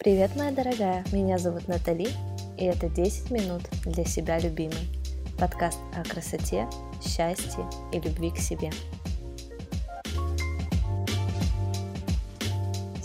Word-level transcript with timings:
Привет, 0.00 0.36
моя 0.36 0.52
дорогая! 0.52 1.04
Меня 1.10 1.38
зовут 1.38 1.66
Натали, 1.66 2.06
и 2.56 2.64
это 2.64 2.88
10 2.88 3.32
минут 3.32 3.62
для 3.84 4.04
себя 4.04 4.38
любимой. 4.38 4.88
Подкаст 5.40 5.80
о 5.92 6.04
красоте, 6.04 6.68
счастье 7.02 7.68
и 7.92 7.98
любви 7.98 8.30
к 8.30 8.36
себе. 8.36 8.70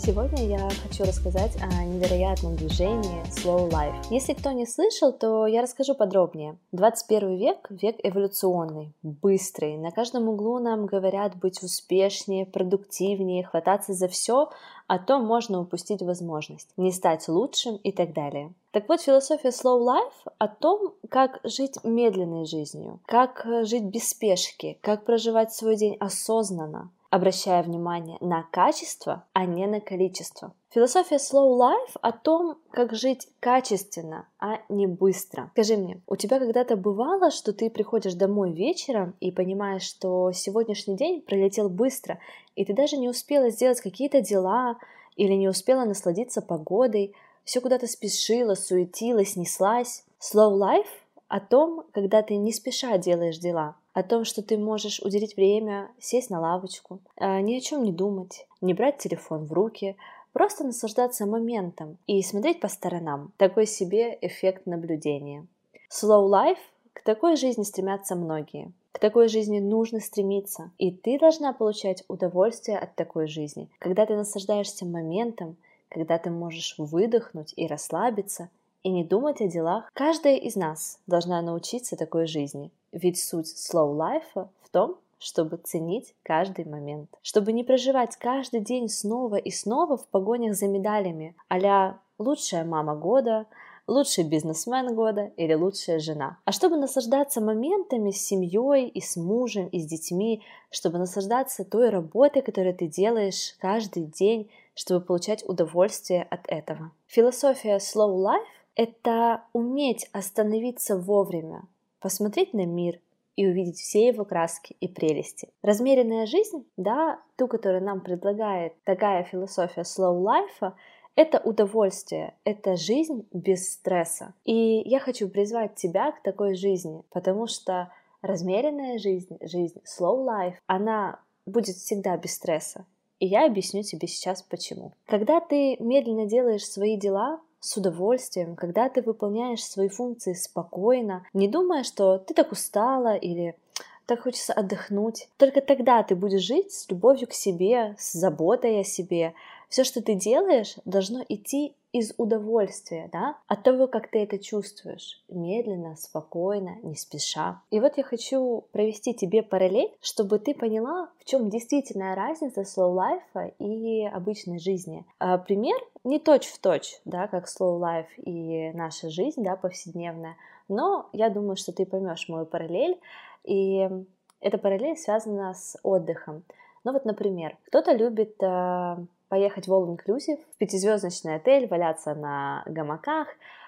Сегодня 0.06 0.46
я 0.46 0.68
хочу 0.82 1.04
рассказать 1.04 1.56
о 1.62 1.82
невероятном 1.82 2.56
движении 2.56 3.22
Slow 3.30 3.70
Life. 3.70 4.08
Если 4.10 4.34
кто 4.34 4.52
не 4.52 4.66
слышал, 4.66 5.14
то 5.14 5.46
я 5.46 5.62
расскажу 5.62 5.94
подробнее. 5.94 6.58
21 6.72 7.38
век– 7.38 7.66
век 7.70 7.96
эволюционный, 8.02 8.92
быстрый. 9.02 9.78
На 9.78 9.92
каждом 9.92 10.28
углу 10.28 10.58
нам 10.58 10.84
говорят 10.84 11.36
быть 11.36 11.62
успешнее, 11.62 12.44
продуктивнее, 12.44 13.44
хвататься 13.44 13.94
за 13.94 14.08
все, 14.08 14.50
а 14.88 14.98
то 14.98 15.20
можно 15.20 15.62
упустить 15.62 16.02
возможность, 16.02 16.68
не 16.76 16.92
стать 16.92 17.26
лучшим 17.26 17.76
и 17.76 17.90
так 17.90 18.12
далее. 18.12 18.52
Так 18.72 18.90
вот, 18.90 19.00
философия 19.00 19.48
Slow 19.48 19.80
Life 19.80 20.30
о 20.36 20.48
том, 20.48 20.92
как 21.08 21.40
жить 21.44 21.82
медленной 21.82 22.44
жизнью, 22.44 23.00
как 23.06 23.46
жить 23.62 23.84
без 23.84 24.10
спешки, 24.10 24.76
как 24.82 25.06
проживать 25.06 25.54
свой 25.54 25.76
день 25.76 25.96
осознанно, 25.98 26.90
обращая 27.14 27.62
внимание 27.62 28.18
на 28.20 28.42
качество, 28.50 29.24
а 29.34 29.46
не 29.46 29.68
на 29.68 29.80
количество. 29.80 30.52
Философия 30.70 31.18
Slow 31.18 31.56
Life 31.56 31.96
о 32.02 32.10
том, 32.10 32.58
как 32.72 32.92
жить 32.92 33.28
качественно, 33.38 34.26
а 34.40 34.58
не 34.68 34.88
быстро. 34.88 35.48
Скажи 35.52 35.76
мне, 35.76 36.02
у 36.08 36.16
тебя 36.16 36.40
когда-то 36.40 36.76
бывало, 36.76 37.30
что 37.30 37.52
ты 37.52 37.70
приходишь 37.70 38.14
домой 38.14 38.52
вечером 38.52 39.14
и 39.20 39.30
понимаешь, 39.30 39.84
что 39.84 40.32
сегодняшний 40.32 40.96
день 40.96 41.22
пролетел 41.22 41.68
быстро, 41.70 42.18
и 42.56 42.64
ты 42.64 42.74
даже 42.74 42.96
не 42.96 43.08
успела 43.08 43.48
сделать 43.50 43.80
какие-то 43.80 44.20
дела 44.20 44.76
или 45.14 45.34
не 45.34 45.48
успела 45.48 45.84
насладиться 45.84 46.42
погодой, 46.42 47.14
все 47.44 47.60
куда-то 47.60 47.86
спешила, 47.86 48.56
суетилась, 48.56 49.36
неслась. 49.36 50.04
Slow 50.18 50.58
Life 50.58 50.90
о 51.28 51.38
том, 51.38 51.84
когда 51.92 52.22
ты 52.22 52.34
не 52.34 52.52
спеша 52.52 52.98
делаешь 52.98 53.38
дела, 53.38 53.76
о 53.94 54.02
том, 54.02 54.24
что 54.24 54.42
ты 54.42 54.58
можешь 54.58 55.00
уделить 55.00 55.36
время, 55.36 55.90
сесть 55.98 56.28
на 56.28 56.40
лавочку, 56.40 57.00
а, 57.16 57.40
ни 57.40 57.54
о 57.56 57.60
чем 57.60 57.84
не 57.84 57.92
думать, 57.92 58.46
не 58.60 58.74
брать 58.74 58.98
телефон 58.98 59.46
в 59.46 59.52
руки, 59.52 59.96
просто 60.32 60.64
наслаждаться 60.64 61.26
моментом 61.26 61.96
и 62.06 62.20
смотреть 62.22 62.60
по 62.60 62.68
сторонам. 62.68 63.32
Такой 63.36 63.66
себе 63.66 64.18
эффект 64.20 64.66
наблюдения. 64.66 65.46
Slow 65.90 66.28
life 66.28 66.58
к 66.92 67.02
такой 67.02 67.36
жизни 67.36 67.62
стремятся 67.62 68.16
многие. 68.16 68.72
К 68.92 68.98
такой 68.98 69.28
жизни 69.28 69.60
нужно 69.60 70.00
стремиться, 70.00 70.70
и 70.78 70.90
ты 70.90 71.18
должна 71.18 71.52
получать 71.52 72.04
удовольствие 72.08 72.78
от 72.78 72.94
такой 72.94 73.26
жизни, 73.26 73.68
когда 73.78 74.06
ты 74.06 74.14
наслаждаешься 74.16 74.86
моментом, 74.86 75.56
когда 75.88 76.18
ты 76.18 76.30
можешь 76.30 76.74
выдохнуть 76.78 77.54
и 77.56 77.66
расслабиться, 77.66 78.50
и 78.84 78.90
не 78.90 79.02
думать 79.02 79.40
о 79.40 79.48
делах. 79.48 79.90
Каждая 79.94 80.36
из 80.36 80.56
нас 80.56 81.00
должна 81.06 81.40
научиться 81.42 81.96
такой 81.96 82.26
жизни, 82.26 82.70
ведь 82.94 83.18
суть 83.18 83.54
slow 83.54 83.94
life 83.94 84.48
в 84.62 84.68
том, 84.70 84.96
чтобы 85.18 85.56
ценить 85.56 86.14
каждый 86.22 86.64
момент, 86.64 87.10
чтобы 87.22 87.52
не 87.52 87.64
проживать 87.64 88.16
каждый 88.16 88.60
день 88.60 88.88
снова 88.88 89.36
и 89.36 89.50
снова 89.50 89.96
в 89.96 90.06
погонях 90.08 90.54
за 90.54 90.68
медалями, 90.68 91.34
а 91.48 91.98
лучшая 92.18 92.64
мама 92.64 92.94
года, 92.94 93.46
лучший 93.86 94.24
бизнесмен 94.24 94.94
года 94.94 95.32
или 95.36 95.54
лучшая 95.54 95.98
жена. 95.98 96.38
А 96.44 96.52
чтобы 96.52 96.76
наслаждаться 96.76 97.40
моментами 97.40 98.10
с 98.10 98.26
семьей 98.26 98.88
и 98.88 99.00
с 99.00 99.16
мужем 99.16 99.68
и 99.68 99.80
с 99.80 99.86
детьми, 99.86 100.42
чтобы 100.70 100.98
наслаждаться 100.98 101.64
той 101.64 101.90
работой, 101.90 102.42
которую 102.42 102.74
ты 102.74 102.86
делаешь 102.86 103.54
каждый 103.58 104.04
день, 104.04 104.50
чтобы 104.74 105.04
получать 105.04 105.46
удовольствие 105.48 106.22
от 106.22 106.40
этого. 106.48 106.92
Философия 107.06 107.76
Slow 107.76 108.16
Life— 108.16 108.44
это 108.74 109.42
уметь 109.52 110.08
остановиться 110.12 110.98
вовремя, 110.98 111.62
посмотреть 112.04 112.52
на 112.52 112.66
мир 112.66 113.00
и 113.34 113.46
увидеть 113.46 113.78
все 113.78 114.08
его 114.08 114.26
краски 114.26 114.76
и 114.78 114.88
прелести. 114.88 115.48
Размеренная 115.62 116.26
жизнь, 116.26 116.66
да, 116.76 117.18
ту, 117.36 117.48
которую 117.48 117.82
нам 117.82 118.02
предлагает 118.02 118.74
такая 118.84 119.24
философия 119.24 119.80
slow 119.80 120.22
life, 120.22 120.74
это 121.16 121.38
удовольствие, 121.38 122.34
это 122.44 122.76
жизнь 122.76 123.26
без 123.32 123.72
стресса. 123.72 124.34
И 124.44 124.82
я 124.84 125.00
хочу 125.00 125.30
призвать 125.30 125.76
тебя 125.76 126.12
к 126.12 126.22
такой 126.22 126.56
жизни, 126.56 127.02
потому 127.08 127.46
что 127.46 127.90
размеренная 128.20 128.98
жизнь, 128.98 129.38
жизнь 129.40 129.80
slow 129.86 130.26
life, 130.26 130.56
она 130.66 131.20
будет 131.46 131.76
всегда 131.76 132.18
без 132.18 132.34
стресса. 132.34 132.84
И 133.18 133.26
я 133.26 133.46
объясню 133.46 133.82
тебе 133.82 134.08
сейчас 134.08 134.42
почему. 134.42 134.92
Когда 135.06 135.40
ты 135.40 135.78
медленно 135.80 136.26
делаешь 136.26 136.66
свои 136.66 136.98
дела, 136.98 137.40
с 137.64 137.78
удовольствием, 137.78 138.56
когда 138.56 138.90
ты 138.90 139.00
выполняешь 139.00 139.64
свои 139.64 139.88
функции 139.88 140.34
спокойно, 140.34 141.24
не 141.32 141.48
думая, 141.48 141.82
что 141.82 142.18
ты 142.18 142.34
так 142.34 142.52
устала 142.52 143.16
или 143.16 143.56
так 144.04 144.24
хочется 144.24 144.52
отдохнуть. 144.52 145.28
Только 145.38 145.62
тогда 145.62 146.02
ты 146.02 146.14
будешь 146.14 146.42
жить 146.42 146.72
с 146.72 146.90
любовью 146.90 147.26
к 147.26 147.32
себе, 147.32 147.96
с 147.98 148.12
заботой 148.12 148.80
о 148.80 148.84
себе. 148.84 149.32
Все, 149.74 149.82
что 149.82 150.00
ты 150.00 150.14
делаешь, 150.14 150.76
должно 150.84 151.24
идти 151.28 151.74
из 151.90 152.14
удовольствия, 152.16 153.10
да, 153.12 153.38
от 153.48 153.64
того, 153.64 153.88
как 153.88 154.08
ты 154.08 154.22
это 154.22 154.38
чувствуешь, 154.38 155.20
медленно, 155.28 155.96
спокойно, 155.96 156.76
не 156.84 156.94
спеша. 156.94 157.60
И 157.72 157.80
вот 157.80 157.96
я 157.96 158.04
хочу 158.04 158.66
провести 158.70 159.14
тебе 159.14 159.42
параллель, 159.42 159.92
чтобы 160.00 160.38
ты 160.38 160.54
поняла, 160.54 161.10
в 161.18 161.24
чем 161.24 161.50
действительная 161.50 162.14
разница 162.14 162.60
slow 162.60 162.94
life 162.94 163.52
и 163.58 164.06
обычной 164.06 164.60
жизни. 164.60 165.04
А, 165.18 165.38
пример 165.38 165.80
не 166.04 166.20
точь 166.20 166.46
в 166.46 166.60
точь, 166.60 167.00
да, 167.04 167.26
как 167.26 167.48
slow 167.48 167.80
life 167.80 168.14
и 168.18 168.70
наша 168.74 169.10
жизнь, 169.10 169.42
да, 169.42 169.56
повседневная, 169.56 170.36
но 170.68 171.08
я 171.12 171.30
думаю, 171.30 171.56
что 171.56 171.72
ты 171.72 171.84
поймешь 171.84 172.28
мою 172.28 172.46
параллель, 172.46 173.00
и 173.42 173.90
эта 174.38 174.56
параллель 174.56 174.96
связана 174.96 175.52
с 175.52 175.76
отдыхом. 175.82 176.44
Ну 176.84 176.92
вот, 176.92 177.06
например, 177.06 177.56
кто-то 177.66 177.92
любит 177.92 178.36
э, 178.40 178.96
поехать 179.34 179.66
в 179.66 179.72
All 179.72 179.88
Inclusive, 179.88 180.38
в 180.54 180.58
пятизвездочный 180.58 181.34
отель, 181.34 181.66
валяться 181.66 182.14
на 182.14 182.62
гамаках, 182.66 183.26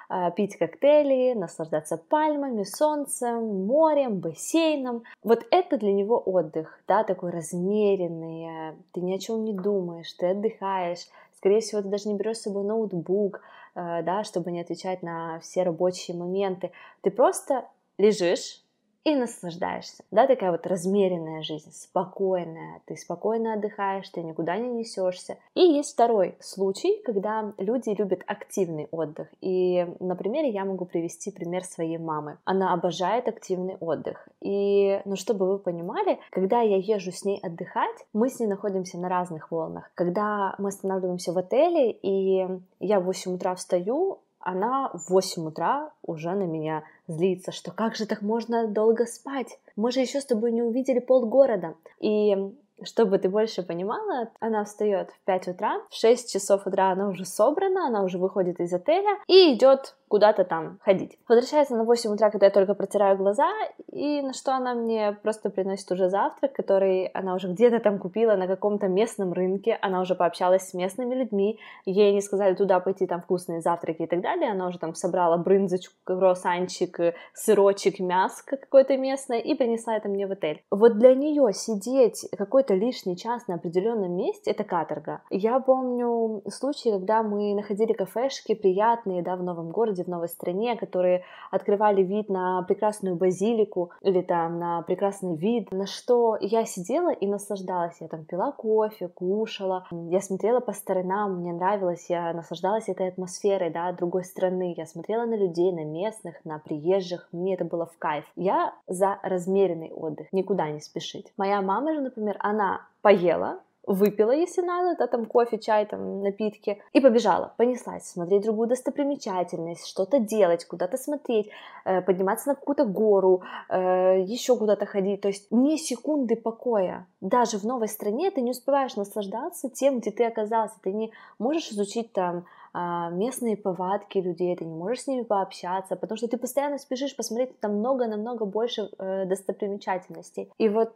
а, 0.08 0.30
пить 0.30 0.56
коктейли, 0.56 1.36
наслаждаться 1.36 1.96
пальмами, 1.96 2.62
солнцем, 2.62 3.66
морем, 3.66 4.20
бассейном. 4.20 5.02
Вот 5.24 5.44
это 5.50 5.76
для 5.76 5.92
него 5.92 6.22
отдых, 6.24 6.78
да, 6.86 7.02
такой 7.02 7.32
размеренный, 7.32 8.76
ты 8.92 9.00
ни 9.00 9.12
о 9.12 9.18
чем 9.18 9.42
не 9.42 9.54
думаешь, 9.54 10.12
ты 10.12 10.26
отдыхаешь, 10.26 11.08
скорее 11.36 11.58
всего, 11.58 11.82
ты 11.82 11.88
даже 11.88 12.08
не 12.08 12.14
берешь 12.14 12.36
с 12.36 12.42
собой 12.42 12.62
ноутбук, 12.62 13.40
а, 13.74 14.02
да, 14.02 14.22
чтобы 14.22 14.52
не 14.52 14.60
отвечать 14.60 15.02
на 15.02 15.40
все 15.40 15.64
рабочие 15.64 16.16
моменты. 16.16 16.70
Ты 17.00 17.10
просто 17.10 17.64
лежишь, 17.98 18.62
и 19.06 19.14
наслаждаешься. 19.14 20.02
Да, 20.10 20.26
такая 20.26 20.50
вот 20.50 20.66
размеренная 20.66 21.40
жизнь, 21.42 21.70
спокойная, 21.70 22.82
ты 22.86 22.96
спокойно 22.96 23.54
отдыхаешь, 23.54 24.08
ты 24.08 24.20
никуда 24.20 24.56
не 24.56 24.68
несешься. 24.68 25.38
И 25.54 25.60
есть 25.60 25.92
второй 25.92 26.34
случай, 26.40 27.00
когда 27.04 27.52
люди 27.56 27.90
любят 27.90 28.22
активный 28.26 28.88
отдых. 28.90 29.28
И 29.40 29.86
на 30.00 30.16
примере 30.16 30.50
я 30.50 30.64
могу 30.64 30.86
привести 30.86 31.30
пример 31.30 31.62
своей 31.62 31.98
мамы. 31.98 32.38
Она 32.44 32.72
обожает 32.74 33.28
активный 33.28 33.76
отдых. 33.78 34.28
И, 34.40 35.00
ну, 35.04 35.14
чтобы 35.14 35.46
вы 35.46 35.60
понимали, 35.60 36.18
когда 36.30 36.62
я 36.62 36.76
езжу 36.76 37.12
с 37.12 37.24
ней 37.24 37.38
отдыхать, 37.40 38.04
мы 38.12 38.28
с 38.28 38.40
ней 38.40 38.48
находимся 38.48 38.98
на 38.98 39.08
разных 39.08 39.52
волнах. 39.52 39.88
Когда 39.94 40.56
мы 40.58 40.70
останавливаемся 40.70 41.32
в 41.32 41.38
отеле, 41.38 41.92
и 41.92 42.44
я 42.80 42.98
в 42.98 43.04
8 43.04 43.36
утра 43.36 43.54
встаю, 43.54 44.18
она 44.46 44.90
в 44.94 45.10
8 45.10 45.48
утра 45.48 45.90
уже 46.02 46.30
на 46.30 46.44
меня 46.44 46.84
злится, 47.08 47.50
что 47.50 47.72
как 47.72 47.96
же 47.96 48.06
так 48.06 48.22
можно 48.22 48.68
долго 48.68 49.04
спать? 49.04 49.58
Мы 49.74 49.90
же 49.90 50.00
еще 50.00 50.20
с 50.20 50.24
тобой 50.24 50.52
не 50.52 50.62
увидели 50.62 51.00
полгорода. 51.00 51.74
И 51.98 52.54
чтобы 52.84 53.18
ты 53.18 53.28
больше 53.28 53.64
понимала, 53.64 54.28
она 54.38 54.64
встает 54.64 55.10
в 55.10 55.18
5 55.24 55.48
утра, 55.48 55.80
в 55.90 55.94
6 55.96 56.32
часов 56.32 56.66
утра 56.66 56.92
она 56.92 57.08
уже 57.08 57.24
собрана, 57.24 57.86
она 57.86 58.02
уже 58.02 58.18
выходит 58.18 58.60
из 58.60 58.72
отеля 58.72 59.18
и 59.26 59.52
идет 59.54 59.96
куда-то 60.08 60.44
там 60.44 60.78
ходить. 60.82 61.18
Возвращается 61.28 61.76
на 61.76 61.84
8 61.84 62.12
утра, 62.12 62.30
когда 62.30 62.46
я 62.46 62.52
только 62.52 62.74
протираю 62.74 63.16
глаза, 63.16 63.50
и 63.92 64.22
на 64.22 64.32
что 64.32 64.54
она 64.54 64.74
мне 64.74 65.16
просто 65.22 65.50
приносит 65.50 65.90
уже 65.90 66.08
завтрак, 66.08 66.52
который 66.52 67.06
она 67.06 67.34
уже 67.34 67.48
где-то 67.48 67.80
там 67.80 67.98
купила 67.98 68.36
на 68.36 68.46
каком-то 68.46 68.88
местном 68.88 69.32
рынке, 69.32 69.78
она 69.80 70.00
уже 70.00 70.14
пообщалась 70.14 70.68
с 70.68 70.74
местными 70.74 71.14
людьми, 71.14 71.58
ей 71.84 72.12
не 72.14 72.20
сказали 72.20 72.54
туда 72.54 72.80
пойти, 72.80 73.06
там 73.06 73.20
вкусные 73.20 73.60
завтраки 73.60 74.02
и 74.02 74.06
так 74.06 74.20
далее, 74.20 74.50
она 74.52 74.68
уже 74.68 74.78
там 74.78 74.94
собрала 74.94 75.36
брынзочку, 75.36 75.94
круассанчик, 76.04 77.14
сырочек, 77.34 78.00
мяско 78.00 78.56
какое-то 78.56 78.96
местное 78.96 79.38
и 79.38 79.54
принесла 79.54 79.96
это 79.96 80.08
мне 80.08 80.26
в 80.26 80.32
отель. 80.32 80.62
Вот 80.70 80.98
для 80.98 81.14
нее 81.14 81.52
сидеть 81.52 82.26
какой-то 82.36 82.74
лишний 82.74 83.16
час 83.16 83.46
на 83.48 83.54
определенном 83.54 84.14
месте— 84.16 84.50
это 84.52 84.64
каторга. 84.64 85.22
Я 85.30 85.60
помню 85.60 86.42
случаи, 86.50 86.90
когда 86.90 87.22
мы 87.22 87.54
находили 87.54 87.92
кафешки 87.92 88.54
приятные, 88.54 89.22
да, 89.22 89.36
в 89.36 89.42
новом 89.42 89.70
городе, 89.70 89.95
городе, 89.96 90.04
в 90.04 90.08
новой 90.08 90.28
стране, 90.28 90.76
которые 90.76 91.22
открывали 91.50 92.02
вид 92.02 92.28
на 92.28 92.62
прекрасную 92.62 93.16
базилику 93.16 93.90
или 94.02 94.22
там 94.22 94.58
на 94.58 94.82
прекрасный 94.82 95.36
вид, 95.36 95.72
на 95.72 95.86
что 95.86 96.36
я 96.40 96.64
сидела 96.64 97.12
и 97.12 97.26
наслаждалась. 97.26 97.96
Я 98.00 98.08
там 98.08 98.24
пила 98.24 98.52
кофе, 98.52 99.08
кушала, 99.08 99.86
я 99.90 100.20
смотрела 100.20 100.60
по 100.60 100.72
сторонам, 100.72 101.40
мне 101.40 101.52
нравилось, 101.52 102.06
я 102.08 102.32
наслаждалась 102.32 102.88
этой 102.88 103.08
атмосферой, 103.08 103.70
да, 103.70 103.92
другой 103.92 104.24
страны. 104.24 104.74
Я 104.76 104.86
смотрела 104.86 105.26
на 105.26 105.36
людей, 105.36 105.72
на 105.72 105.84
местных, 105.84 106.44
на 106.44 106.58
приезжих, 106.58 107.28
мне 107.32 107.54
это 107.54 107.64
было 107.64 107.86
в 107.86 107.96
кайф. 107.98 108.24
Я 108.36 108.74
за 108.86 109.18
размеренный 109.22 109.90
отдых, 109.92 110.32
никуда 110.32 110.70
не 110.70 110.80
спешить. 110.80 111.32
Моя 111.36 111.62
мама 111.62 111.94
же, 111.94 112.00
например, 112.00 112.36
она 112.40 112.80
поела, 113.02 113.60
выпила, 113.86 114.32
если 114.32 114.62
надо, 114.62 114.96
да, 114.98 115.06
там 115.06 115.26
кофе, 115.26 115.58
чай, 115.58 115.86
там 115.86 116.20
напитки, 116.20 116.82
и 116.92 117.00
побежала, 117.00 117.54
понеслась 117.56 118.04
смотреть 118.04 118.42
другую 118.42 118.68
достопримечательность, 118.68 119.86
что-то 119.86 120.18
делать, 120.18 120.64
куда-то 120.64 120.96
смотреть, 120.96 121.48
э, 121.84 122.02
подниматься 122.02 122.48
на 122.48 122.54
какую-то 122.54 122.84
гору, 122.84 123.42
э, 123.68 124.20
еще 124.22 124.56
куда-то 124.56 124.86
ходить, 124.86 125.20
то 125.20 125.28
есть 125.28 125.50
не 125.50 125.78
секунды 125.78 126.36
покоя. 126.36 127.06
Даже 127.20 127.58
в 127.58 127.64
новой 127.64 127.88
стране 127.88 128.30
ты 128.30 128.40
не 128.40 128.50
успеваешь 128.50 128.96
наслаждаться 128.96 129.70
тем, 129.70 130.00
где 130.00 130.10
ты 130.10 130.24
оказался, 130.24 130.76
ты 130.82 130.92
не 130.92 131.12
можешь 131.38 131.70
изучить 131.70 132.12
там 132.12 132.44
а, 132.78 133.08
местные 133.08 133.56
повадки 133.56 134.18
людей, 134.18 134.54
ты 134.54 134.66
не 134.66 134.74
можешь 134.74 135.04
с 135.04 135.06
ними 135.06 135.22
пообщаться, 135.22 135.96
потому 135.96 136.18
что 136.18 136.28
ты 136.28 136.36
постоянно 136.36 136.76
спешишь 136.76 137.16
посмотреть 137.16 137.58
там 137.60 137.78
много-намного 137.78 138.44
больше 138.44 138.90
э, 138.98 139.24
достопримечательностей. 139.24 140.50
И 140.58 140.68
вот 140.68 140.94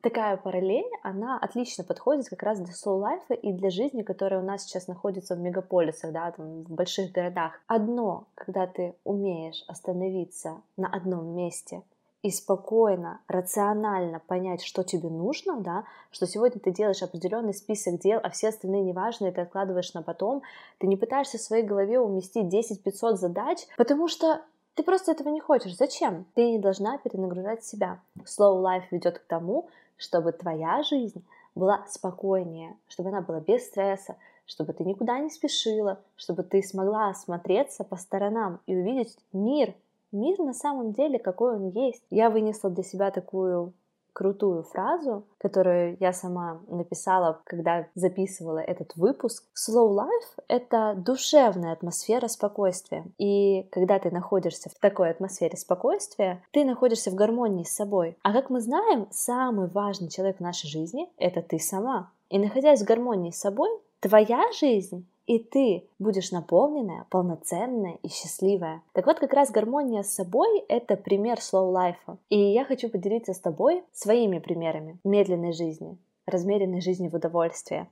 такая 0.00 0.36
параллель, 0.36 0.90
она 1.02 1.38
отлично 1.38 1.84
подходит 1.84 2.28
как 2.28 2.42
раз 2.42 2.58
для 2.60 2.72
соул-лайфа 2.72 3.34
и 3.34 3.52
для 3.52 3.70
жизни, 3.70 4.02
которая 4.02 4.40
у 4.40 4.44
нас 4.44 4.64
сейчас 4.64 4.88
находится 4.88 5.34
в 5.34 5.40
мегаполисах, 5.40 6.12
да, 6.12 6.30
там, 6.32 6.64
в 6.64 6.72
больших 6.72 7.12
городах. 7.12 7.60
Одно, 7.66 8.24
когда 8.34 8.66
ты 8.66 8.94
умеешь 9.04 9.64
остановиться 9.68 10.62
на 10.76 10.88
одном 10.88 11.34
месте 11.34 11.82
и 12.22 12.30
спокойно, 12.30 13.20
рационально 13.28 14.20
понять, 14.20 14.62
что 14.62 14.82
тебе 14.82 15.08
нужно, 15.08 15.60
да, 15.60 15.84
что 16.10 16.26
сегодня 16.26 16.60
ты 16.60 16.70
делаешь 16.70 17.02
определенный 17.02 17.54
список 17.54 17.98
дел, 18.00 18.20
а 18.22 18.28
все 18.30 18.48
остальные 18.48 18.82
неважные 18.82 19.32
ты 19.32 19.40
откладываешь 19.40 19.94
на 19.94 20.02
потом, 20.02 20.42
ты 20.78 20.86
не 20.86 20.96
пытаешься 20.96 21.38
в 21.38 21.42
своей 21.42 21.64
голове 21.64 21.98
уместить 21.98 22.52
10-500 22.52 23.14
задач, 23.16 23.66
потому 23.78 24.06
что 24.06 24.42
ты 24.74 24.82
просто 24.82 25.12
этого 25.12 25.28
не 25.30 25.40
хочешь. 25.40 25.76
Зачем? 25.76 26.26
Ты 26.34 26.52
не 26.52 26.58
должна 26.58 26.98
перенагружать 26.98 27.64
себя. 27.64 28.00
Slow 28.18 28.62
life 28.62 28.84
ведет 28.90 29.18
к 29.18 29.26
тому, 29.26 29.68
чтобы 30.00 30.32
твоя 30.32 30.82
жизнь 30.82 31.24
была 31.54 31.84
спокойнее, 31.88 32.76
чтобы 32.88 33.10
она 33.10 33.20
была 33.20 33.40
без 33.40 33.66
стресса, 33.66 34.16
чтобы 34.46 34.72
ты 34.72 34.84
никуда 34.84 35.18
не 35.20 35.30
спешила, 35.30 36.00
чтобы 36.16 36.42
ты 36.42 36.62
смогла 36.62 37.10
осмотреться 37.10 37.84
по 37.84 37.96
сторонам 37.96 38.60
и 38.66 38.74
увидеть 38.74 39.16
мир, 39.32 39.74
мир 40.10 40.38
на 40.38 40.54
самом 40.54 40.92
деле, 40.92 41.18
какой 41.18 41.54
он 41.54 41.68
есть. 41.68 42.02
Я 42.10 42.30
вынесла 42.30 42.70
для 42.70 42.82
себя 42.82 43.10
такую 43.10 43.74
крутую 44.12 44.62
фразу, 44.62 45.24
которую 45.38 45.96
я 46.00 46.12
сама 46.12 46.60
написала, 46.68 47.40
когда 47.44 47.86
записывала 47.94 48.58
этот 48.58 48.96
выпуск. 48.96 49.44
Slow 49.54 49.94
life— 49.94 50.44
это 50.48 50.94
душевная 50.96 51.72
атмосфера 51.72 52.28
спокойствия. 52.28 53.06
И 53.18 53.68
когда 53.70 53.98
ты 53.98 54.10
находишься 54.10 54.68
в 54.68 54.74
такой 54.74 55.10
атмосфере 55.10 55.56
спокойствия, 55.56 56.42
ты 56.52 56.64
находишься 56.64 57.10
в 57.10 57.14
гармонии 57.14 57.64
с 57.64 57.74
собой. 57.74 58.16
А 58.22 58.32
как 58.32 58.50
мы 58.50 58.60
знаем, 58.60 59.08
самый 59.10 59.68
важный 59.68 60.08
человек 60.08 60.38
в 60.38 60.42
нашей 60.42 60.68
жизни— 60.68 61.08
это 61.16 61.42
ты 61.42 61.58
сама. 61.58 62.10
И 62.28 62.38
находясь 62.38 62.82
в 62.82 62.86
гармонии 62.86 63.30
с 63.30 63.40
собой, 63.40 63.70
твоя 64.00 64.50
жизнь 64.52 65.06
и 65.26 65.38
ты 65.38 65.84
будешь 65.98 66.32
наполненная, 66.32 67.06
полноценная 67.10 67.98
и 68.02 68.08
счастливая. 68.08 68.82
Так 68.92 69.06
вот, 69.06 69.18
как 69.18 69.32
раз 69.32 69.50
гармония 69.50 70.02
с 70.02 70.14
собой— 70.14 70.64
это 70.68 70.96
пример 70.96 71.38
slow 71.38 71.72
life. 71.72 72.16
И 72.28 72.38
я 72.38 72.64
хочу 72.64 72.88
поделиться 72.88 73.32
с 73.32 73.38
тобой 73.38 73.84
своими 73.92 74.38
примерами 74.38 74.98
медленной 75.04 75.52
жизни, 75.52 75.96
размеренной 76.26 76.80
жизни 76.80 77.08
в 77.08 77.14
удовольствие. 77.14 77.88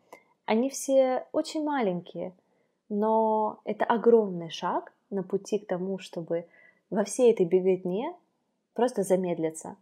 Они 0.47 0.71
все 0.71 1.27
очень 1.33 1.63
маленькие, 1.65 2.35
но 2.89 3.61
это 3.65 3.85
огромный 3.85 4.51
шаг 4.51 4.93
на 5.11 5.23
пути 5.23 5.59
к 5.59 5.67
тому, 5.67 5.99
чтобы 5.99 6.47
во 6.91 7.05
всей 7.05 7.33
этой 7.33 7.47
беготне 7.47 8.15
просто 8.75 9.03
замедлиться. 9.03 9.77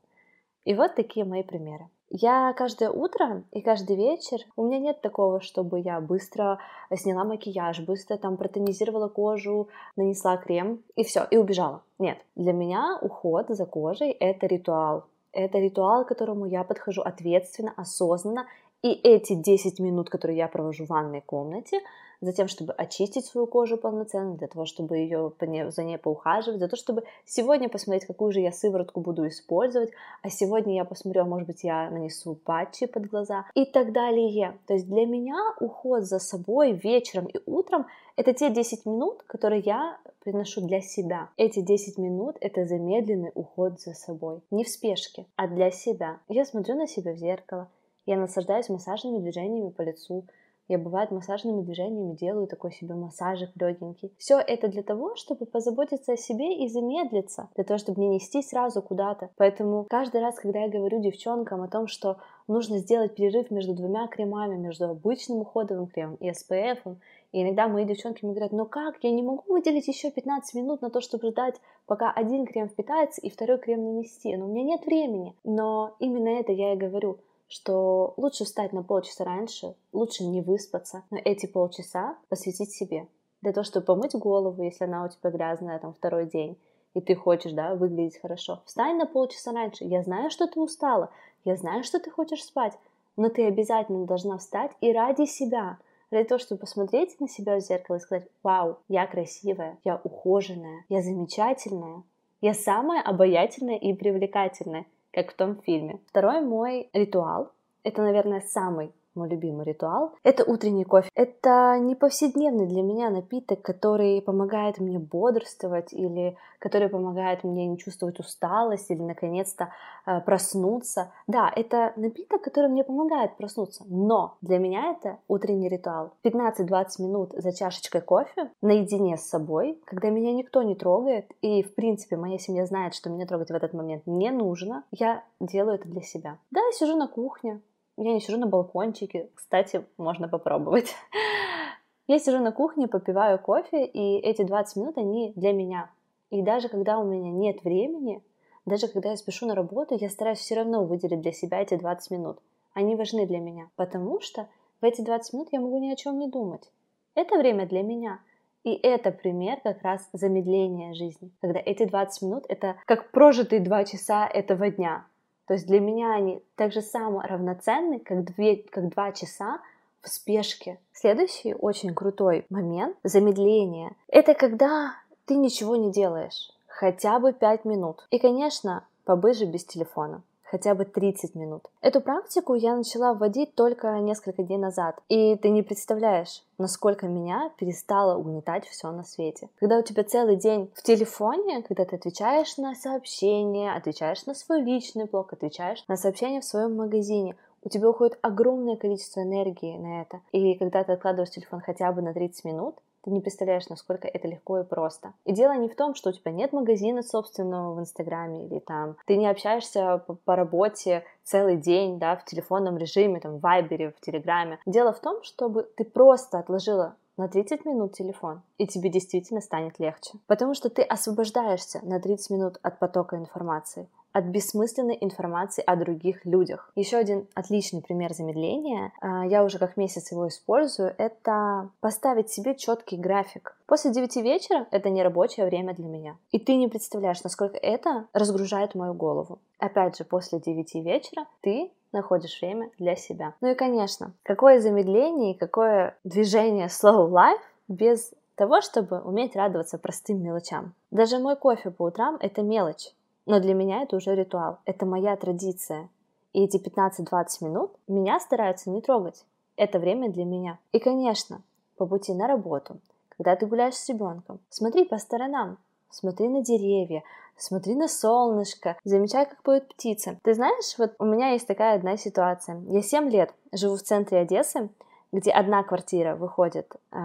И 0.64 0.74
вот 0.74 0.94
такие 0.96 1.24
мои 1.24 1.42
примеры. 1.42 1.88
Я 2.08 2.52
каждое 2.52 2.90
утро 2.90 3.42
и 3.50 3.60
каждый 3.60 3.96
вечер, 3.96 4.38
у 4.54 4.64
меня 4.64 4.78
нет 4.78 5.00
такого, 5.00 5.40
чтобы 5.40 5.80
я 5.80 6.00
быстро 6.00 6.60
сняла 6.94 7.24
макияж, 7.24 7.80
быстро 7.80 8.16
там 8.16 8.36
протонизировала 8.36 9.08
кожу, 9.08 9.68
нанесла 9.96 10.36
крем 10.36 10.84
и 10.94 11.02
все, 11.02 11.26
и 11.30 11.36
убежала. 11.36 11.82
Нет, 11.98 12.18
для 12.36 12.52
меня 12.52 12.98
уход 13.00 13.46
за 13.48 13.66
кожей— 13.66 14.10
это 14.20 14.46
ритуал. 14.46 15.04
Это 15.32 15.58
ритуал, 15.58 16.04
к 16.04 16.08
которому 16.08 16.46
я 16.46 16.62
подхожу 16.62 17.02
ответственно, 17.02 17.74
осознанно, 17.76 18.46
и 18.82 18.92
эти 18.92 19.34
10 19.34 19.80
минут, 19.80 20.08
которые 20.08 20.38
я 20.38 20.48
провожу 20.48 20.84
в 20.84 20.90
ванной 20.90 21.20
комнате, 21.20 21.80
затем, 22.20 22.48
чтобы 22.48 22.72
очистить 22.72 23.26
свою 23.26 23.46
кожу 23.46 23.76
полноценно, 23.76 24.34
для 24.36 24.48
того, 24.48 24.66
чтобы 24.66 24.98
ее 24.98 25.32
за 25.70 25.84
ней 25.84 25.98
поухаживать, 25.98 26.60
за 26.60 26.68
то, 26.68 26.76
чтобы 26.76 27.04
сегодня 27.24 27.68
посмотреть, 27.68 28.06
какую 28.06 28.32
же 28.32 28.40
я 28.40 28.52
сыворотку 28.52 29.00
буду 29.00 29.26
использовать, 29.28 29.90
а 30.22 30.30
сегодня 30.30 30.74
я 30.74 30.84
посмотрю, 30.84 31.22
а 31.22 31.24
может 31.24 31.46
быть, 31.46 31.64
я 31.64 31.90
нанесу 31.90 32.34
патчи 32.34 32.86
под 32.86 33.06
глаза 33.06 33.46
и 33.54 33.64
так 33.64 33.92
далее. 33.92 34.58
То 34.66 34.74
есть 34.74 34.86
для 34.86 35.06
меня 35.06 35.38
уход 35.60 36.04
за 36.04 36.18
собой 36.18 36.72
вечером 36.72 37.26
и 37.26 37.38
утром— 37.46 37.86
это 38.16 38.32
те 38.32 38.50
10 38.50 38.86
минут, 38.86 39.22
которые 39.24 39.60
я 39.60 39.98
приношу 40.20 40.66
для 40.66 40.80
себя. 40.80 41.28
Эти 41.36 41.60
10 41.60 41.98
минут— 41.98 42.36
это 42.40 42.64
замедленный 42.64 43.30
уход 43.34 43.80
за 43.80 43.94
собой. 43.94 44.40
Не 44.50 44.64
в 44.64 44.68
спешке, 44.68 45.26
а 45.36 45.46
для 45.46 45.70
себя. 45.70 46.18
Я 46.28 46.44
смотрю 46.44 46.76
на 46.76 46.86
себя 46.86 47.12
в 47.12 47.16
зеркало, 47.16 47.68
я 48.06 48.16
наслаждаюсь 48.16 48.68
массажными 48.68 49.18
движениями 49.18 49.70
по 49.70 49.82
лицу, 49.82 50.24
я 50.68 50.78
бывает 50.78 51.10
массажными 51.10 51.62
движениями 51.62 52.14
делаю 52.14 52.46
такой 52.46 52.72
себе 52.72 52.94
массажик 52.94 53.50
легенький. 53.54 54.12
Все 54.18 54.38
это 54.38 54.68
для 54.68 54.82
того, 54.82 55.14
чтобы 55.16 55.46
позаботиться 55.46 56.12
о 56.12 56.16
себе 56.16 56.64
и 56.64 56.68
замедлиться, 56.68 57.48
для 57.54 57.64
того, 57.64 57.78
чтобы 57.78 58.00
не 58.00 58.08
нести 58.08 58.42
сразу 58.42 58.82
куда-то. 58.82 59.30
Поэтому 59.36 59.86
каждый 59.88 60.20
раз, 60.20 60.38
когда 60.38 60.60
я 60.60 60.68
говорю 60.68 61.00
девчонкам 61.00 61.62
о 61.62 61.68
том, 61.68 61.86
что 61.86 62.18
нужно 62.48 62.78
сделать 62.78 63.14
перерыв 63.14 63.50
между 63.50 63.74
двумя 63.74 64.06
кремами, 64.08 64.56
между 64.56 64.86
обычным 64.86 65.38
уходовым 65.38 65.86
кремом 65.86 66.16
и 66.16 66.30
SPF, 66.30 66.96
и 67.32 67.42
иногда 67.42 67.68
мои 67.68 67.84
девчонки 67.84 68.24
мне 68.24 68.32
говорят, 68.32 68.52
ну 68.52 68.66
как, 68.66 68.96
я 69.02 69.10
не 69.10 69.22
могу 69.22 69.42
выделить 69.52 69.88
еще 69.88 70.10
15 70.10 70.54
минут 70.54 70.80
на 70.80 70.90
то, 70.90 71.00
чтобы 71.00 71.28
ждать, 71.28 71.56
пока 71.86 72.10
один 72.10 72.46
крем 72.46 72.68
впитается 72.68 73.20
и 73.20 73.30
второй 73.30 73.58
крем 73.58 73.84
нанести. 73.84 74.34
Но 74.36 74.46
у 74.46 74.48
меня 74.48 74.64
нет 74.64 74.86
времени. 74.86 75.34
Но 75.44 75.96
именно 75.98 76.28
это 76.28 76.52
я 76.52 76.72
и 76.72 76.76
говорю 76.76 77.18
что 77.48 78.14
лучше 78.16 78.44
встать 78.44 78.72
на 78.72 78.82
полчаса 78.82 79.24
раньше, 79.24 79.74
лучше 79.92 80.24
не 80.24 80.40
выспаться, 80.40 81.02
но 81.10 81.18
эти 81.24 81.46
полчаса 81.46 82.16
посвятить 82.28 82.72
себе. 82.72 83.06
Для 83.42 83.52
того, 83.52 83.64
чтобы 83.64 83.86
помыть 83.86 84.14
голову, 84.14 84.62
если 84.62 84.84
она 84.84 85.04
у 85.04 85.08
тебя 85.08 85.30
грязная, 85.30 85.78
там, 85.78 85.94
второй 85.94 86.26
день, 86.26 86.58
и 86.94 87.00
ты 87.00 87.14
хочешь, 87.14 87.52
да, 87.52 87.74
выглядеть 87.74 88.20
хорошо. 88.20 88.62
Встань 88.64 88.96
на 88.96 89.06
полчаса 89.06 89.52
раньше. 89.52 89.84
Я 89.84 90.02
знаю, 90.02 90.30
что 90.30 90.46
ты 90.46 90.58
устала, 90.60 91.10
я 91.44 91.56
знаю, 91.56 91.84
что 91.84 92.00
ты 92.00 92.10
хочешь 92.10 92.42
спать, 92.42 92.72
но 93.16 93.28
ты 93.28 93.46
обязательно 93.46 94.06
должна 94.06 94.38
встать 94.38 94.72
и 94.80 94.92
ради 94.92 95.26
себя, 95.26 95.78
ради 96.10 96.28
того, 96.28 96.38
чтобы 96.38 96.60
посмотреть 96.60 97.20
на 97.20 97.28
себя 97.28 97.56
в 97.56 97.60
зеркало 97.60 97.96
и 97.96 98.00
сказать, 98.00 98.26
вау, 98.42 98.78
я 98.88 99.06
красивая, 99.06 99.78
я 99.84 100.00
ухоженная, 100.02 100.84
я 100.88 101.02
замечательная, 101.02 102.02
я 102.40 102.54
самая 102.54 103.02
обаятельная 103.02 103.76
и 103.76 103.92
привлекательная 103.94 104.86
как 105.16 105.32
в 105.32 105.34
том 105.34 105.62
фильме. 105.62 105.98
Второй 106.08 106.42
мой 106.42 106.90
ритуал, 106.92 107.50
это, 107.82 108.02
наверное, 108.02 108.42
самый 108.42 108.92
мой 109.16 109.28
любимый 109.28 109.64
ритуал. 109.64 110.14
Это 110.22 110.44
утренний 110.44 110.84
кофе. 110.84 111.08
Это 111.14 111.78
не 111.80 111.94
повседневный 111.94 112.66
для 112.66 112.82
меня 112.82 113.10
напиток, 113.10 113.62
который 113.62 114.20
помогает 114.22 114.78
мне 114.78 114.98
бодрствовать 114.98 115.92
или 115.92 116.36
который 116.58 116.88
помогает 116.88 117.44
мне 117.44 117.66
не 117.66 117.78
чувствовать 117.78 118.18
усталость 118.18 118.90
или 118.90 119.02
наконец-то 119.02 119.68
э, 120.06 120.20
проснуться. 120.20 121.12
Да, 121.26 121.52
это 121.54 121.92
напиток, 121.96 122.42
который 122.42 122.68
мне 122.68 122.84
помогает 122.84 123.36
проснуться, 123.36 123.84
но 123.88 124.36
для 124.40 124.58
меня 124.58 124.92
это 124.92 125.18
утренний 125.28 125.68
ритуал. 125.68 126.12
15-20 126.24 126.86
минут 126.98 127.32
за 127.36 127.52
чашечкой 127.52 128.00
кофе 128.00 128.50
наедине 128.62 129.16
с 129.16 129.28
собой, 129.28 129.80
когда 129.84 130.10
меня 130.10 130.32
никто 130.32 130.62
не 130.62 130.74
трогает, 130.74 131.30
и 131.40 131.62
в 131.62 131.74
принципе 131.74 132.16
моя 132.16 132.38
семья 132.38 132.66
знает, 132.66 132.94
что 132.94 133.10
меня 133.10 133.26
трогать 133.26 133.50
в 133.50 133.54
этот 133.54 133.72
момент 133.72 134.02
не 134.06 134.30
нужно, 134.30 134.84
я 134.90 135.24
делаю 135.40 135.76
это 135.76 135.88
для 135.88 136.02
себя. 136.02 136.38
Да, 136.50 136.60
я 136.60 136.72
сижу 136.72 136.96
на 136.96 137.08
кухне, 137.08 137.60
я 137.96 138.12
не 138.12 138.20
сижу 138.20 138.38
на 138.38 138.46
балкончике. 138.46 139.30
Кстати, 139.34 139.84
можно 139.96 140.28
попробовать. 140.28 140.94
Я 142.08 142.20
сижу 142.20 142.38
на 142.38 142.52
кухне, 142.52 142.86
попиваю 142.86 143.36
кофе, 143.36 143.84
и 143.84 144.18
эти 144.18 144.42
20 144.42 144.76
минут, 144.76 144.96
они 144.96 145.32
для 145.34 145.52
меня. 145.52 145.90
И 146.30 146.40
даже 146.40 146.68
когда 146.68 146.98
у 146.98 147.04
меня 147.04 147.32
нет 147.32 147.64
времени, 147.64 148.22
даже 148.64 148.86
когда 148.86 149.10
я 149.10 149.16
спешу 149.16 149.46
на 149.46 149.56
работу, 149.56 149.96
я 149.98 150.08
стараюсь 150.08 150.38
все 150.38 150.54
равно 150.54 150.84
выделить 150.84 151.20
для 151.20 151.32
себя 151.32 151.62
эти 151.62 151.74
20 151.76 152.10
минут. 152.12 152.38
Они 152.74 152.94
важны 152.94 153.26
для 153.26 153.38
меня, 153.38 153.70
потому 153.74 154.20
что 154.20 154.48
в 154.80 154.84
эти 154.84 155.00
20 155.00 155.32
минут 155.32 155.48
я 155.50 155.60
могу 155.60 155.78
ни 155.78 155.90
о 155.90 155.96
чем 155.96 156.18
не 156.18 156.28
думать. 156.28 156.70
Это 157.14 157.38
время 157.38 157.66
для 157.66 157.82
меня. 157.82 158.20
И 158.62 158.74
это 158.74 159.12
пример 159.12 159.60
как 159.62 159.82
раз 159.82 160.08
замедления 160.12 160.92
жизни, 160.92 161.30
когда 161.40 161.60
эти 161.64 161.84
20 161.84 162.22
минут— 162.22 162.44
это 162.48 162.76
как 162.84 163.12
прожитые 163.12 163.60
2 163.60 163.84
часа 163.84 164.26
этого 164.26 164.70
дня. 164.70 165.06
То 165.46 165.54
есть 165.54 165.66
для 165.66 165.80
меня 165.80 166.14
они 166.14 166.42
так 166.56 166.72
же 166.72 166.82
само 166.82 167.20
равноценны, 167.20 168.00
как, 168.00 168.24
2, 168.36 168.46
как 168.70 168.88
2 168.88 169.12
часа 169.12 169.60
в 170.02 170.08
спешке. 170.08 170.78
Следующий 170.92 171.54
очень 171.54 171.94
крутой 171.94 172.46
момент 172.50 172.96
замедления— 173.02 173.92
это 174.08 174.34
когда 174.34 174.94
ты 175.24 175.36
ничего 175.36 175.76
не 175.76 175.90
делаешь, 175.90 176.50
хотя 176.66 177.18
бы 177.18 177.32
5 177.32 177.64
минут. 177.64 178.06
И, 178.10 178.18
конечно, 178.18 178.84
побыть 179.04 179.42
без 179.44 179.64
телефона 179.64 180.22
хотя 180.50 180.74
бы 180.74 180.84
30 180.84 181.34
минут. 181.34 181.62
Эту 181.80 182.00
практику 182.00 182.54
я 182.54 182.76
начала 182.76 183.14
вводить 183.14 183.54
только 183.54 183.98
несколько 183.98 184.42
дней 184.42 184.58
назад, 184.58 185.00
и 185.08 185.36
ты 185.36 185.50
не 185.50 185.62
представляешь, 185.62 186.42
насколько 186.58 187.06
меня 187.06 187.50
перестало 187.58 188.16
угнетать 188.16 188.66
все 188.66 188.90
на 188.90 189.04
свете. 189.04 189.48
Когда 189.58 189.78
у 189.78 189.82
тебя 189.82 190.04
целый 190.04 190.36
день 190.36 190.70
в 190.74 190.82
телефоне, 190.82 191.62
когда 191.62 191.84
ты 191.84 191.96
отвечаешь 191.96 192.56
на 192.56 192.74
сообщения, 192.74 193.72
отвечаешь 193.72 194.26
на 194.26 194.34
свой 194.34 194.62
личный 194.62 195.04
блог, 195.04 195.32
отвечаешь 195.32 195.84
на 195.88 195.96
сообщения 195.96 196.40
в 196.40 196.44
своем 196.44 196.76
магазине, 196.76 197.36
у 197.62 197.68
тебя 197.68 197.88
уходит 197.88 198.16
огромное 198.22 198.76
количество 198.76 199.22
энергии 199.22 199.76
на 199.76 200.02
это. 200.02 200.20
И 200.30 200.54
когда 200.54 200.84
ты 200.84 200.92
откладываешь 200.92 201.30
телефон 201.30 201.60
хотя 201.60 201.90
бы 201.90 202.00
на 202.00 202.14
30 202.14 202.44
минут, 202.44 202.76
ты 203.06 203.12
не 203.12 203.20
представляешь, 203.20 203.68
насколько 203.68 204.08
это 204.08 204.26
легко 204.26 204.58
и 204.58 204.64
просто. 204.64 205.14
И 205.24 205.32
дело 205.32 205.56
не 205.56 205.68
в 205.68 205.76
том, 205.76 205.94
что 205.94 206.10
у 206.10 206.12
тебя 206.12 206.32
нет 206.32 206.52
магазина 206.52 207.02
собственного 207.02 207.72
в 207.72 207.80
Инстаграме 207.80 208.46
или 208.46 208.58
там 208.58 208.96
ты 209.06 209.16
не 209.16 209.28
общаешься 209.28 210.02
по, 210.04 210.14
по 210.14 210.34
работе 210.34 211.04
целый 211.22 211.56
день, 211.56 212.00
да, 212.00 212.16
в 212.16 212.24
телефонном 212.24 212.76
режиме, 212.76 213.20
там, 213.20 213.36
в 213.36 213.40
Вайбере, 213.40 213.92
в 213.92 214.00
Телеграме. 214.00 214.58
Дело 214.66 214.92
в 214.92 214.98
том, 214.98 215.22
чтобы 215.22 215.70
ты 215.76 215.84
просто 215.84 216.40
отложила 216.40 216.96
на 217.16 217.28
30 217.28 217.64
минут 217.64 217.92
телефон, 217.92 218.42
и 218.58 218.66
тебе 218.66 218.90
действительно 218.90 219.40
станет 219.40 219.78
легче. 219.78 220.18
Потому 220.26 220.54
что 220.54 220.68
ты 220.68 220.82
освобождаешься 220.82 221.80
на 221.84 222.00
30 222.00 222.30
минут 222.30 222.58
от 222.62 222.80
потока 222.80 223.16
информации 223.16 223.88
от 224.16 224.24
бессмысленной 224.24 224.96
информации 225.02 225.62
о 225.66 225.76
других 225.76 226.24
людях. 226.24 226.72
Еще 226.74 226.96
один 226.96 227.26
отличный 227.34 227.82
пример 227.82 228.14
замедления, 228.14 228.92
а, 229.02 229.26
я 229.26 229.44
уже 229.44 229.58
как 229.58 229.76
месяц 229.76 230.10
его 230.10 230.28
использую, 230.28 230.94
это 230.96 231.68
поставить 231.80 232.30
себе 232.30 232.54
четкий 232.54 232.96
график. 232.96 233.58
После 233.66 233.92
9 233.92 234.16
вечера 234.16 234.66
это 234.70 234.88
не 234.88 235.02
рабочее 235.02 235.44
время 235.44 235.74
для 235.74 235.86
меня. 235.86 236.16
И 236.32 236.38
ты 236.38 236.54
не 236.54 236.66
представляешь, 236.66 237.22
насколько 237.24 237.58
это 237.58 238.06
разгружает 238.14 238.74
мою 238.74 238.94
голову. 238.94 239.38
Опять 239.58 239.98
же, 239.98 240.04
после 240.04 240.40
9 240.40 240.74
вечера 240.76 241.26
ты 241.42 241.70
находишь 241.92 242.40
время 242.40 242.70
для 242.78 242.96
себя. 242.96 243.34
Ну 243.42 243.48
и, 243.50 243.54
конечно, 243.54 244.14
какое 244.22 244.60
замедление 244.60 245.32
и 245.32 245.38
какое 245.38 245.94
движение 246.04 246.68
slow 246.68 247.10
life 247.10 247.42
без 247.68 248.14
того, 248.34 248.62
чтобы 248.62 249.00
уметь 249.00 249.36
радоваться 249.36 249.76
простым 249.76 250.22
мелочам. 250.22 250.72
Даже 250.90 251.18
мой 251.18 251.36
кофе 251.36 251.70
по 251.70 251.84
утрам— 251.84 252.16
это 252.20 252.42
мелочь. 252.42 252.94
Но 253.26 253.40
для 253.40 253.54
меня 253.54 253.82
это 253.82 253.96
уже 253.96 254.14
ритуал, 254.14 254.58
это 254.64 254.86
моя 254.86 255.16
традиция. 255.16 255.88
И 256.32 256.44
эти 256.44 256.58
15-20 256.58 257.26
минут 257.40 257.72
меня 257.88 258.20
стараются 258.20 258.70
не 258.70 258.80
трогать. 258.80 259.24
Это 259.56 259.78
время 259.78 260.10
для 260.10 260.24
меня. 260.24 260.58
И, 260.72 260.78
конечно, 260.78 261.42
по 261.76 261.86
пути 261.86 262.14
на 262.14 262.28
работу, 262.28 262.78
когда 263.08 263.34
ты 263.36 263.46
гуляешь 263.46 263.74
с 263.74 263.88
ребенком, 263.88 264.38
смотри 264.50 264.84
по 264.84 264.98
сторонам, 264.98 265.58
смотри 265.90 266.28
на 266.28 266.42
деревья, 266.42 267.02
смотри 267.36 267.74
на 267.74 267.88
солнышко, 267.88 268.76
замечай, 268.84 269.26
как 269.26 269.42
поют 269.42 269.68
птицы. 269.68 270.18
Ты 270.22 270.34
знаешь, 270.34 270.76
вот 270.78 270.94
у 270.98 271.04
меня 271.04 271.30
есть 271.30 271.46
такая 271.46 271.76
одна 271.76 271.96
ситуация. 271.96 272.62
Я 272.68 272.82
7 272.82 273.08
лет 273.10 273.34
живу 273.52 273.76
в 273.76 273.82
центре 273.82 274.18
Одессы, 274.18 274.68
где 275.12 275.30
одна 275.30 275.62
квартира 275.62 276.16
выходит 276.16 276.70
э, 276.92 276.96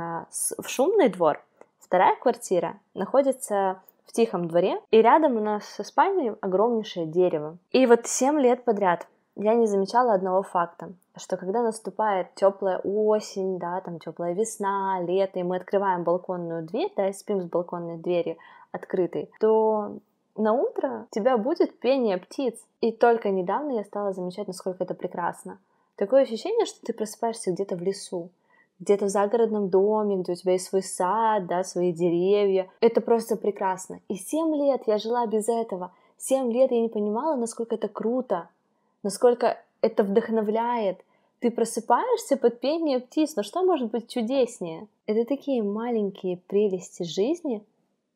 в 0.57 0.67
шумный 0.67 1.09
двор, 1.09 1.41
вторая 1.79 2.15
квартира 2.15 2.79
находится 2.93 3.81
в 4.11 4.13
тихом 4.13 4.49
дворе, 4.49 4.77
и 4.91 5.01
рядом 5.01 5.37
у 5.37 5.39
нас 5.39 5.63
со 5.63 5.83
спальней 5.83 6.33
огромнейшее 6.41 7.05
дерево. 7.05 7.57
И 7.71 7.85
вот 7.85 8.07
семь 8.07 8.41
лет 8.41 8.65
подряд 8.65 9.07
я 9.37 9.53
не 9.53 9.67
замечала 9.67 10.13
одного 10.13 10.43
факта, 10.43 10.91
что 11.15 11.37
когда 11.37 11.63
наступает 11.63 12.35
теплая 12.35 12.79
осень, 12.79 13.57
да, 13.57 13.79
там 13.79 13.99
теплая 13.99 14.33
весна, 14.33 14.99
лето, 15.01 15.39
и 15.39 15.43
мы 15.43 15.55
открываем 15.55 16.03
балконную 16.03 16.63
дверь, 16.63 16.91
да, 16.97 17.07
и 17.07 17.13
спим 17.13 17.41
с 17.41 17.45
балконной 17.45 17.97
дверью 17.97 18.35
открытой, 18.73 19.31
то 19.39 19.99
на 20.35 20.51
утро 20.51 21.07
у 21.09 21.15
тебя 21.15 21.37
будет 21.37 21.79
пение 21.79 22.17
птиц. 22.17 22.55
И 22.81 22.91
только 22.91 23.29
недавно 23.29 23.77
я 23.77 23.85
стала 23.85 24.11
замечать, 24.11 24.47
насколько 24.47 24.83
это 24.83 24.93
прекрасно. 24.93 25.57
Такое 25.95 26.23
ощущение, 26.23 26.65
что 26.65 26.81
ты 26.85 26.93
просыпаешься 26.93 27.51
где-то 27.51 27.77
в 27.77 27.81
лесу, 27.81 28.29
где-то 28.81 29.05
в 29.05 29.09
загородном 29.09 29.69
доме, 29.69 30.17
где 30.17 30.33
у 30.33 30.35
тебя 30.35 30.53
есть 30.53 30.65
свой 30.65 30.83
сад, 30.83 31.45
да, 31.47 31.63
свои 31.63 31.93
деревья. 31.93 32.69
Это 32.81 32.99
просто 32.99 33.37
прекрасно. 33.37 34.01
И 34.09 34.15
семь 34.15 34.53
лет 34.55 34.81
я 34.87 34.97
жила 34.97 35.25
без 35.27 35.47
этого. 35.47 35.93
Семь 36.17 36.51
лет 36.51 36.71
я 36.71 36.81
не 36.81 36.89
понимала, 36.89 37.35
насколько 37.35 37.75
это 37.75 37.87
круто, 37.87 38.49
насколько 39.03 39.57
это 39.81 40.03
вдохновляет. 40.03 40.99
Ты 41.39 41.49
просыпаешься 41.49 42.37
под 42.37 42.59
пение 42.59 42.99
птиц, 42.99 43.35
но 43.35 43.43
что 43.43 43.63
может 43.63 43.91
быть 43.91 44.09
чудеснее? 44.09 44.87
Это 45.05 45.25
такие 45.25 45.63
маленькие 45.63 46.37
прелести 46.37 47.03
жизни, 47.03 47.63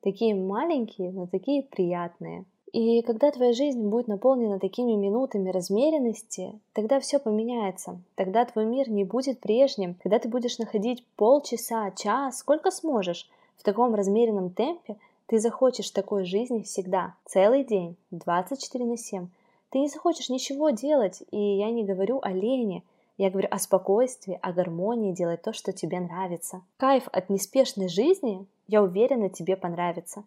такие 0.02 0.36
маленькие, 0.36 1.12
но 1.12 1.26
такие 1.26 1.64
приятные. 1.64 2.46
И 2.74 3.02
когда 3.04 3.32
твоя 3.32 3.54
жизнь 3.54 3.82
будет 3.88 4.08
наполнена 4.08 4.60
такими 4.60 4.94
минутами 4.94 5.50
размеренности, 5.50 6.60
тогда 6.74 7.00
все 7.00 7.20
поменяется. 7.20 8.02
Тогда 8.16 8.44
твой 8.46 8.66
мир 8.66 8.90
не 8.90 9.04
будет 9.04 9.40
прежним. 9.40 9.96
Когда 10.04 10.20
ты 10.20 10.28
будешь 10.28 10.58
находить 10.58 11.06
полчаса, 11.16 11.92
час, 11.92 12.40
сколько 12.40 12.72
сможешь 12.72 13.30
в 13.58 13.64
таком 13.64 13.96
размеренном 13.96 14.50
темпе, 14.50 14.98
ты 15.28 15.40
захочешь 15.40 15.90
такой 15.90 16.26
жизни 16.26 16.62
всегда, 16.62 17.16
целый 17.26 17.64
день, 17.64 17.96
24 18.12 18.86
на 18.86 18.98
7. 18.98 19.28
Ты 19.70 19.80
не 19.80 19.88
захочешь 19.88 20.30
ничего 20.30 20.70
делать, 20.70 21.24
и 21.32 21.58
я 21.58 21.72
не 21.72 21.84
говорю 21.84 22.20
о 22.22 22.32
лени, 22.32 22.84
я 23.18 23.30
говорю 23.30 23.48
о 23.50 23.60
спокойствии, 23.60 24.38
о 24.42 24.52
гармонии, 24.52 25.14
делать 25.14 25.42
то, 25.42 25.54
что 25.54 25.72
тебе 25.72 26.00
нравится. 26.00 26.62
Кайф 26.78 27.08
от 27.12 27.30
неспешной 27.30 27.88
жизни, 27.88 28.46
я 28.68 28.84
уверена, 28.84 29.30
тебе 29.30 29.56
понравится. 29.56 30.24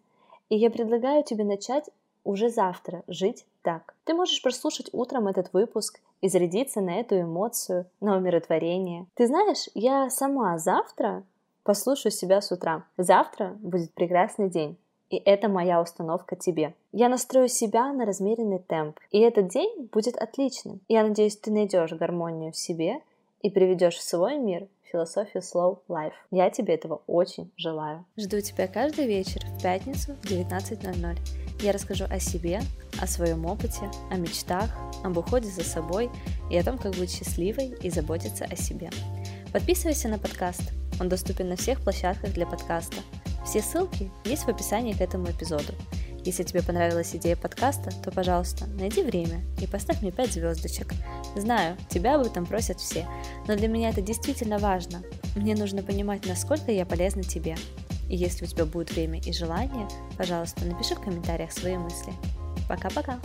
И 0.49 0.57
я 0.57 0.69
предлагаю 0.69 1.23
тебе 1.23 1.43
начать 1.43 1.89
уже 2.23 2.49
завтра 2.49 3.03
жить 3.07 3.45
так. 3.61 3.95
Ты 4.03 4.13
можешь 4.13 4.41
прослушать 4.41 4.89
утром 4.91 5.27
этот 5.27 5.53
выпуск 5.53 5.99
и 6.21 6.29
зарядиться 6.29 6.81
на 6.81 6.99
эту 6.99 7.19
эмоцию, 7.19 7.85
на 8.01 8.17
умиротворение. 8.17 9.05
Ты 9.15 9.27
знаешь, 9.27 9.69
я 9.73 10.09
сама 10.09 10.57
завтра 10.57 11.23
послушаю 11.63 12.11
себя 12.11 12.41
с 12.41 12.51
утра. 12.51 12.83
Завтра 12.97 13.55
будет 13.59 13.93
прекрасный 13.93 14.49
день. 14.49 14.77
И 15.09 15.17
это 15.17 15.49
моя 15.49 15.81
установка 15.81 16.35
тебе. 16.35 16.75
Я 16.91 17.09
настрою 17.09 17.47
себя 17.47 17.91
на 17.93 18.05
размеренный 18.05 18.59
темп. 18.59 18.99
И 19.11 19.19
этот 19.19 19.47
день 19.47 19.89
будет 19.91 20.17
отличным. 20.17 20.81
Я 20.87 21.03
надеюсь, 21.03 21.37
ты 21.37 21.51
найдешь 21.51 21.93
гармонию 21.93 22.51
в 22.51 22.57
себе 22.57 23.01
и 23.41 23.49
приведешь 23.49 23.95
в 23.95 24.03
свой 24.03 24.37
мир 24.37 24.67
философию 24.83 25.41
Slow 25.41 25.79
Life. 25.87 26.13
Я 26.31 26.49
тебе 26.49 26.75
этого 26.75 27.01
очень 27.07 27.51
желаю. 27.57 28.05
Жду 28.17 28.41
тебя 28.41 28.67
каждый 28.67 29.05
вечер 29.05 29.41
в 29.45 29.61
пятницу 29.61 30.13
в 30.21 30.25
19.00. 30.25 31.48
Я 31.61 31.73
расскажу 31.73 32.05
о 32.09 32.19
себе, 32.19 32.61
о 33.01 33.07
своем 33.07 33.45
опыте, 33.45 33.91
о 34.09 34.15
мечтах, 34.15 34.69
об 35.03 35.17
уходе 35.17 35.49
за 35.49 35.63
собой 35.63 36.09
и 36.49 36.57
о 36.57 36.63
том, 36.63 36.77
как 36.77 36.95
быть 36.95 37.11
счастливой 37.11 37.75
и 37.81 37.89
заботиться 37.89 38.45
о 38.45 38.55
себе. 38.55 38.89
Подписывайся 39.51 40.07
на 40.07 40.17
подкаст. 40.17 40.61
Он 41.01 41.09
доступен 41.09 41.49
на 41.49 41.57
всех 41.57 41.81
площадках 41.81 42.33
для 42.33 42.45
подкаста. 42.45 42.97
Все 43.45 43.61
ссылки 43.61 44.09
есть 44.23 44.43
в 44.43 44.49
описании 44.49 44.93
к 44.93 45.01
этому 45.01 45.31
эпизоду. 45.31 45.73
Если 46.23 46.43
тебе 46.43 46.61
понравилась 46.61 47.15
идея 47.15 47.35
подкаста, 47.35 47.91
то, 48.03 48.11
пожалуйста, 48.11 48.65
найди 48.67 49.03
время 49.03 49.41
и 49.61 49.67
поставь 49.67 50.01
мне 50.01 50.11
5 50.11 50.33
звездочек. 50.33 50.93
Знаю, 51.35 51.77
тебя 51.89 52.15
об 52.15 52.25
этом 52.25 52.45
просят 52.45 52.79
все, 52.79 53.07
но 53.47 53.55
для 53.55 53.67
меня 53.67 53.89
это 53.89 54.01
действительно 54.01 54.59
важно. 54.59 55.01
Мне 55.35 55.55
нужно 55.55 55.81
понимать, 55.81 56.25
насколько 56.25 56.71
я 56.71 56.85
полезна 56.85 57.23
тебе. 57.23 57.55
И 58.09 58.15
если 58.15 58.45
у 58.45 58.47
тебя 58.47 58.65
будет 58.65 58.91
время 58.91 59.21
и 59.21 59.31
желание, 59.31 59.87
пожалуйста, 60.17 60.65
напиши 60.65 60.95
в 60.95 61.01
комментариях 61.01 61.51
свои 61.51 61.77
мысли. 61.77 62.11
Пока-пока! 62.67 63.19